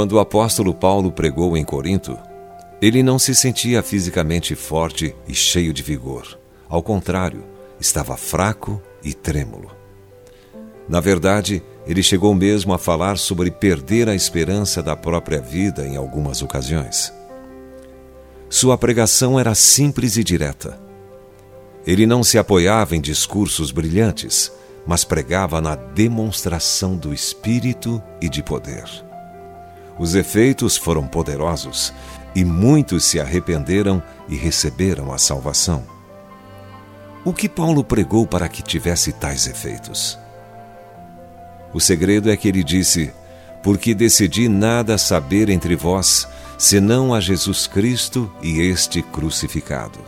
[0.00, 2.18] Quando o apóstolo Paulo pregou em Corinto,
[2.80, 6.38] ele não se sentia fisicamente forte e cheio de vigor.
[6.70, 7.44] Ao contrário,
[7.78, 9.70] estava fraco e trêmulo.
[10.88, 15.98] Na verdade, ele chegou mesmo a falar sobre perder a esperança da própria vida em
[15.98, 17.12] algumas ocasiões.
[18.48, 20.80] Sua pregação era simples e direta.
[21.86, 24.50] Ele não se apoiava em discursos brilhantes,
[24.86, 29.09] mas pregava na demonstração do Espírito e de poder.
[30.00, 31.92] Os efeitos foram poderosos
[32.34, 35.84] e muitos se arrependeram e receberam a salvação.
[37.22, 40.18] O que Paulo pregou para que tivesse tais efeitos?
[41.74, 43.12] O segredo é que ele disse:
[43.62, 49.98] Porque decidi nada saber entre vós, senão a Jesus Cristo e este crucificado.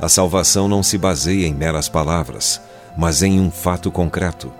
[0.00, 2.60] A salvação não se baseia em meras palavras,
[2.98, 4.52] mas em um fato concreto.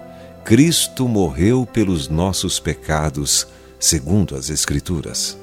[0.45, 3.49] Cristo morreu pelos nossos pecados,
[3.83, 5.37] segundo as Escrituras.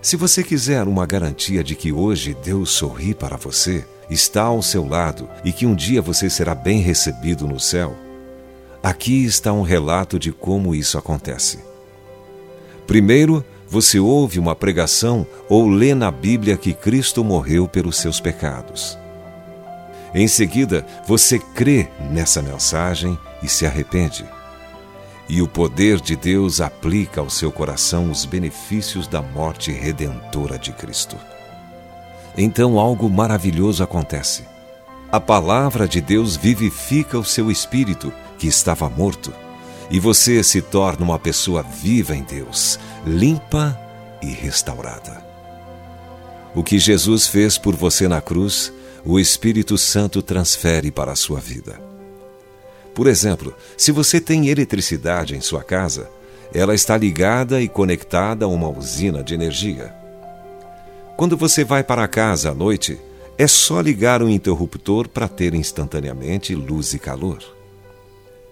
[0.00, 4.86] Se você quiser uma garantia de que hoje Deus sorri para você, está ao seu
[4.86, 7.96] lado e que um dia você será bem recebido no céu,
[8.80, 11.58] aqui está um relato de como isso acontece.
[12.86, 18.96] Primeiro, você ouve uma pregação ou lê na Bíblia que Cristo morreu pelos seus pecados.
[20.14, 24.35] Em seguida, você crê nessa mensagem e se arrepende.
[25.28, 30.72] E o poder de Deus aplica ao seu coração os benefícios da morte redentora de
[30.72, 31.16] Cristo.
[32.36, 34.44] Então algo maravilhoso acontece.
[35.10, 39.32] A palavra de Deus vivifica o seu espírito, que estava morto
[39.90, 43.78] e você se torna uma pessoa viva em Deus, limpa
[44.22, 45.24] e restaurada.
[46.54, 48.72] O que Jesus fez por você na cruz,
[49.04, 51.80] o Espírito Santo transfere para a sua vida.
[52.96, 56.08] Por exemplo, se você tem eletricidade em sua casa,
[56.54, 59.94] ela está ligada e conectada a uma usina de energia.
[61.14, 62.98] Quando você vai para casa à noite,
[63.36, 67.44] é só ligar o interruptor para ter instantaneamente luz e calor.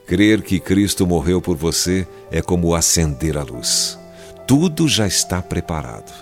[0.07, 3.99] Crer que Cristo morreu por você é como acender a luz.
[4.47, 6.13] Tudo já está preparado.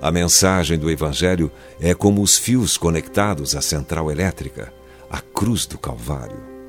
[0.00, 4.72] A mensagem do Evangelho é como os fios conectados à central elétrica,
[5.10, 6.61] à cruz do Calvário.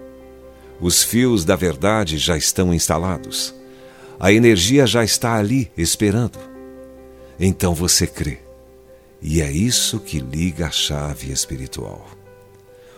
[0.84, 3.56] Os fios da verdade já estão instalados.
[4.20, 6.38] A energia já está ali esperando.
[7.40, 8.40] Então você crê.
[9.22, 12.06] E é isso que liga a chave espiritual.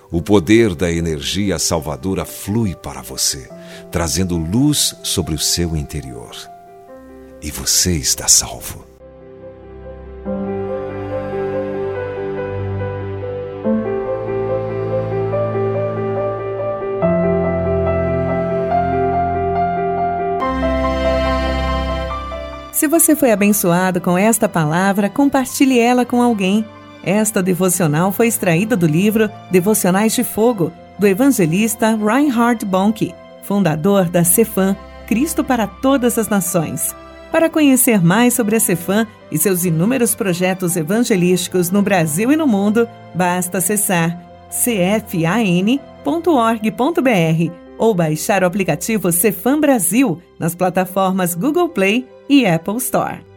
[0.09, 3.47] O poder da energia salvadora flui para você,
[3.91, 6.35] trazendo luz sobre o seu interior.
[7.39, 8.94] E você está salvo.
[22.75, 26.65] Se você foi abençoado com esta palavra, compartilhe ela com alguém.
[27.01, 34.25] Esta devocional foi extraída do livro Devocionais de Fogo, do evangelista Reinhard Bonk, fundador da
[34.25, 34.75] Cefam,
[35.07, 36.93] Cristo para Todas as Nações.
[37.31, 42.45] Para conhecer mais sobre a Cefam e seus inúmeros projetos evangelísticos no Brasil e no
[42.45, 44.19] mundo, basta acessar
[44.49, 45.79] cfan.org.br
[47.77, 53.34] ou baixar o aplicativo Cefam Brasil nas plataformas Google Play e Apple Store.